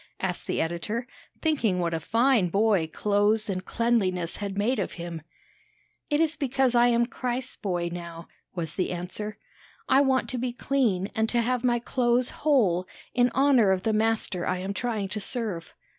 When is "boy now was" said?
7.57-8.73